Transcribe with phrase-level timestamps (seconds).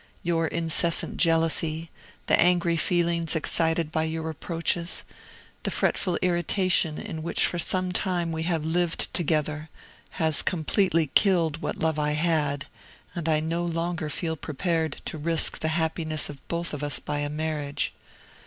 [0.23, 1.91] Your incessant jealousy,
[2.25, 5.03] the angry feelings excited by your reproaches,
[5.61, 9.69] the fretful irritation in which for some time we have lived together,
[10.13, 12.65] has completely killed what love I had,
[13.13, 17.19] and I no longer feel prepared to risk the happiness of both of us by
[17.19, 17.93] a marriage.